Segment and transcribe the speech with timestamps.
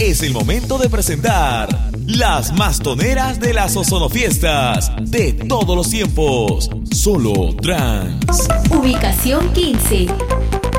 [0.00, 1.68] Es el momento de presentar
[2.06, 6.70] las mastoneras de las ozonofiestas de todos los tiempos.
[6.90, 8.48] Solo trans.
[8.70, 10.06] Ubicación 15.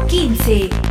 [0.09, 0.90] 15.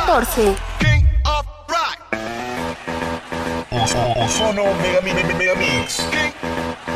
[0.00, 0.56] 14.
[0.80, 1.98] King of Rock.
[3.70, 5.96] Ozono Mega, Mega, Mega Mix.
[6.10, 6.32] King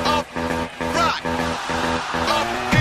[0.07, 0.25] of
[0.95, 1.21] Rock.
[2.29, 2.76] Of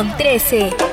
[0.00, 0.89] Ubicación 13.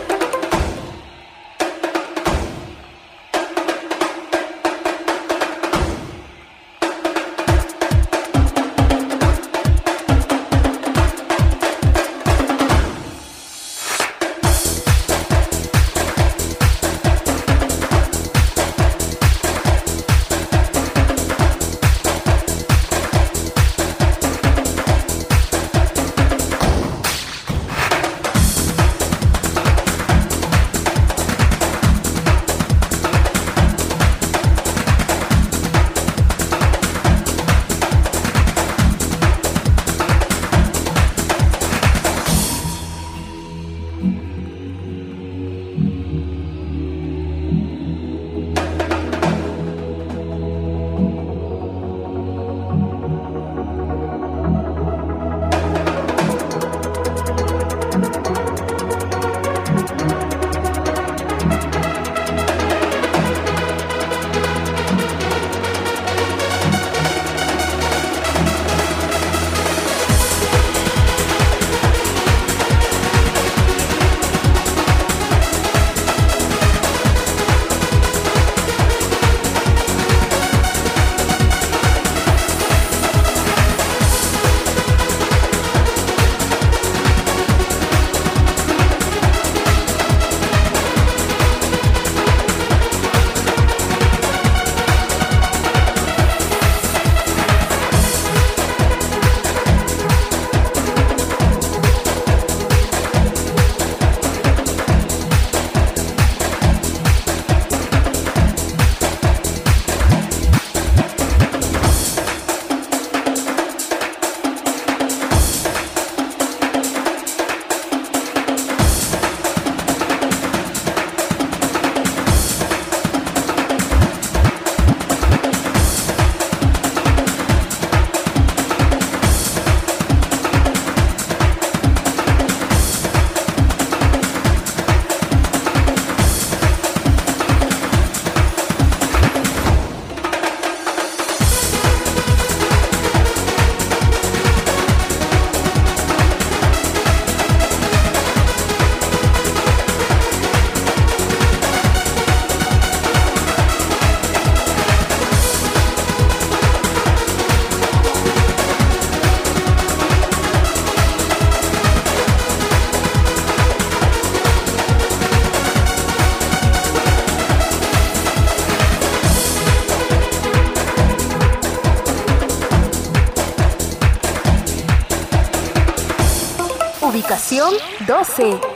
[178.37, 178.66] 对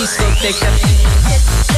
[0.00, 1.69] discoteca.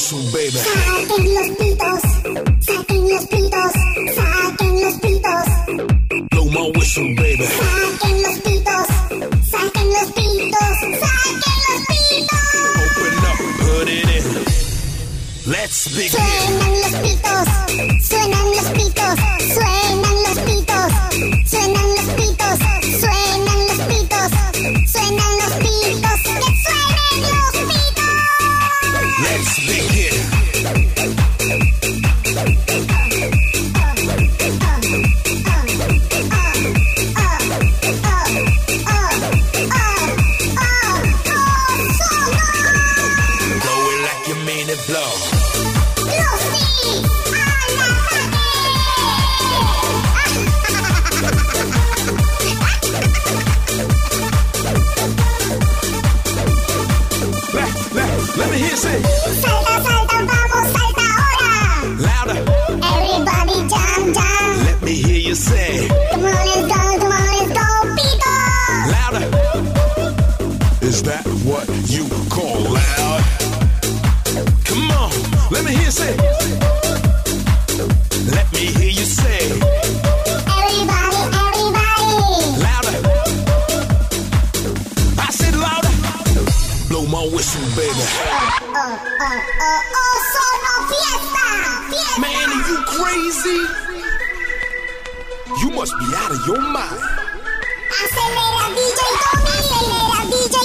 [0.00, 0.24] es un.
[0.30, 2.00] Saquen los pitos,
[2.60, 3.72] saquen los pitos,
[4.16, 5.44] saquen los pitos.
[6.52, 7.46] Low es un bebé.
[7.46, 8.86] Saquen los pitos,
[9.50, 12.44] saquen los pitos, saquen los pitos.
[12.82, 14.24] Open up, put it in.
[15.46, 16.10] Let's begin.
[16.10, 17.44] Suenan los pitos,
[18.08, 19.14] suenan los pitos,
[19.54, 19.79] suenan.
[71.00, 73.24] Is that what you call loud?
[74.68, 75.08] Come on,
[75.50, 76.14] let me hear you say.
[78.36, 79.48] Let me hear you say
[80.44, 82.60] Everybody, everybody.
[82.60, 83.00] louder.
[85.16, 85.88] I said louder.
[86.90, 87.96] Blow my whistle, baby.
[87.96, 88.36] Uh,
[88.76, 91.48] uh, uh, oh, oh, oh, oh, sono fiesta,
[91.88, 92.20] fiesta.
[92.20, 93.60] Man, are you crazy?
[95.64, 97.00] You must be out of your mind.
[98.00, 100.19] Acelera DJ Tommy, acelera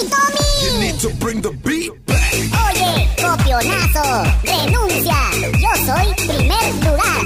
[0.10, 0.46] Tommy.
[0.64, 2.34] You need to bring the beat back.
[2.34, 5.20] Oye, copionazo, renuncia.
[5.60, 7.22] Yo soy primer lugar.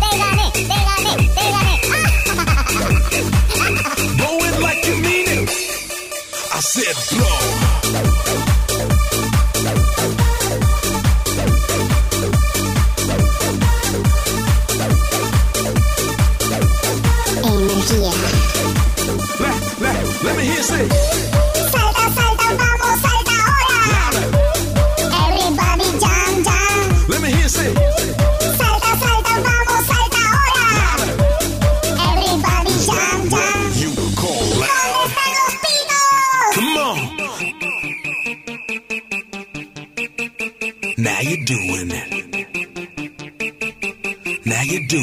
[0.00, 1.74] Te gané, te gané, te gané.
[4.16, 5.50] Blow it like you mean it.
[6.54, 7.59] I said blow.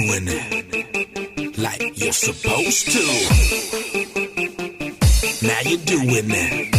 [0.08, 1.58] Doing it.
[1.58, 3.04] Like you're supposed to.
[5.46, 6.74] Now you're doing it.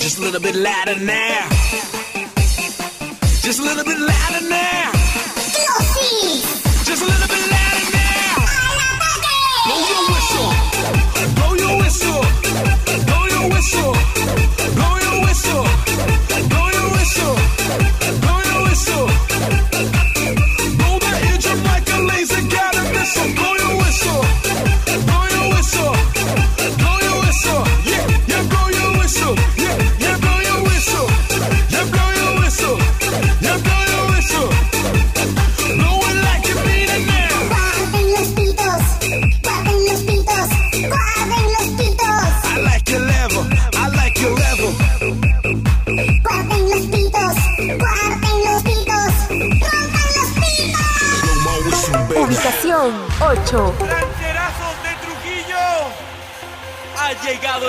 [0.00, 1.48] Just a little bit louder now.
[3.42, 4.92] Just a little bit louder now.
[4.92, 6.71] Glossy.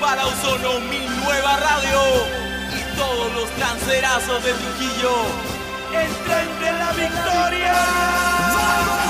[0.00, 2.00] Para Ozono, mi nueva radio.
[2.72, 5.12] Y todos los trancerazos de Trujillo.
[5.92, 7.74] El tren de la victoria.
[8.54, 9.09] Saltando.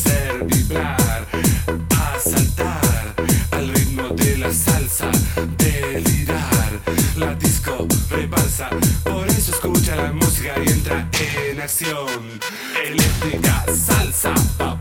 [0.00, 1.26] hacer vibrar,
[1.96, 3.14] a saltar
[3.52, 5.10] al ritmo de la salsa,
[5.58, 6.70] delirar.
[7.16, 8.70] La disco rebalsa,
[9.04, 11.08] por eso escucha la música y entra
[11.50, 12.40] en acción.
[12.82, 14.79] Eléctrica salsa, papá.